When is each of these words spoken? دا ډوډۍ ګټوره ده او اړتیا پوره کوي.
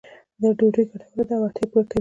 دا 0.41 0.49
ډوډۍ 0.57 0.83
ګټوره 0.89 1.23
ده 1.27 1.33
او 1.37 1.43
اړتیا 1.47 1.65
پوره 1.71 1.83
کوي. 1.85 1.89